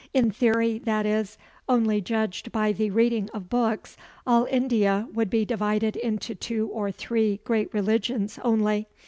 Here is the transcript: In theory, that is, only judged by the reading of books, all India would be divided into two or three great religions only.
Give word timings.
In 0.15 0.31
theory, 0.31 0.79
that 0.79 1.05
is, 1.05 1.37
only 1.69 2.01
judged 2.01 2.51
by 2.51 2.71
the 2.71 2.89
reading 2.89 3.29
of 3.35 3.51
books, 3.51 3.97
all 4.25 4.45
India 4.49 5.07
would 5.13 5.29
be 5.29 5.45
divided 5.45 5.95
into 5.95 6.33
two 6.33 6.69
or 6.69 6.91
three 6.91 7.39
great 7.43 7.71
religions 7.71 8.39
only. 8.43 8.87